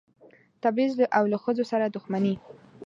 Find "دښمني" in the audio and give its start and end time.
1.95-2.35